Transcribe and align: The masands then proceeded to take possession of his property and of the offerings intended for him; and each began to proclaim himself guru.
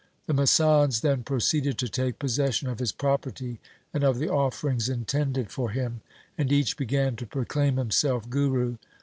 The 0.25 0.33
masands 0.33 1.01
then 1.01 1.21
proceeded 1.21 1.77
to 1.77 1.87
take 1.87 2.17
possession 2.17 2.67
of 2.67 2.79
his 2.79 2.91
property 2.91 3.59
and 3.93 4.03
of 4.03 4.17
the 4.17 4.29
offerings 4.29 4.89
intended 4.89 5.51
for 5.51 5.69
him; 5.69 6.01
and 6.39 6.51
each 6.51 6.75
began 6.75 7.15
to 7.17 7.27
proclaim 7.27 7.77
himself 7.77 8.27
guru. 8.27 8.77